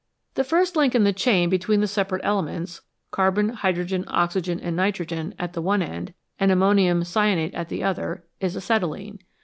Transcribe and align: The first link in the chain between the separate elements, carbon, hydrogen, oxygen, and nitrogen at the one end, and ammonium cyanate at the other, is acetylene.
The 0.33 0.43
first 0.43 0.75
link 0.75 0.95
in 0.95 1.03
the 1.03 1.13
chain 1.13 1.47
between 1.51 1.79
the 1.79 1.87
separate 1.87 2.25
elements, 2.25 2.81
carbon, 3.11 3.49
hydrogen, 3.49 4.03
oxygen, 4.07 4.59
and 4.59 4.75
nitrogen 4.75 5.35
at 5.37 5.53
the 5.53 5.61
one 5.61 5.83
end, 5.83 6.15
and 6.39 6.51
ammonium 6.51 7.03
cyanate 7.03 7.53
at 7.53 7.69
the 7.69 7.83
other, 7.83 8.23
is 8.39 8.55
acetylene. 8.55 9.19